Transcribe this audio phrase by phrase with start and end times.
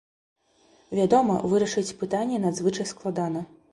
[0.99, 3.49] Вядома, вырашыць пытанне надзвычай складана.